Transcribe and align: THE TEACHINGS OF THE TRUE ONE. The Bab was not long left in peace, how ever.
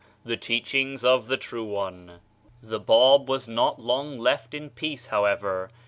THE 0.25 0.35
TEACHINGS 0.35 1.03
OF 1.03 1.27
THE 1.27 1.37
TRUE 1.37 1.63
ONE. 1.63 2.21
The 2.63 2.79
Bab 2.79 3.29
was 3.29 3.47
not 3.47 3.79
long 3.79 4.17
left 4.17 4.55
in 4.55 4.71
peace, 4.71 5.05
how 5.05 5.25
ever. 5.25 5.69